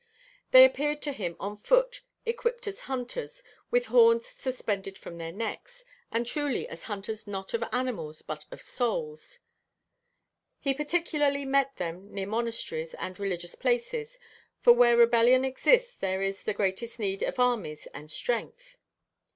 They 0.49 0.65
appeared 0.65 0.99
to 1.03 1.11
him 1.13 1.35
on 1.39 1.55
foot, 1.57 2.01
equipped 2.25 2.65
as 2.65 2.79
hunters, 2.89 3.43
with 3.69 3.85
horns 3.85 4.25
suspended 4.25 4.97
from 4.97 5.19
their 5.19 5.31
necks, 5.31 5.85
and 6.11 6.25
truly 6.25 6.67
as 6.67 6.85
hunters 6.89 7.27
not 7.27 7.53
of 7.53 7.63
animals 7.71 8.23
but 8.23 8.47
of 8.49 8.63
souls; 8.63 9.37
he 10.57 10.73
particularly 10.73 11.45
met 11.45 11.75
them 11.75 12.11
near 12.11 12.25
monasteries 12.25 12.95
and 12.95 13.19
religious 13.19 13.53
places; 13.53 14.17
for 14.59 14.73
where 14.73 14.97
rebellion 14.97 15.45
exists 15.45 15.93
there 15.97 16.23
is 16.23 16.41
the 16.41 16.53
greatest 16.55 16.97
need 16.97 17.21
of 17.21 17.37
armies 17.37 17.85
and 17.93 18.09
strength. 18.09 18.77